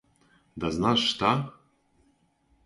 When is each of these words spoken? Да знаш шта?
Да 0.63 0.71
знаш 0.77 1.03
шта? 1.11 1.31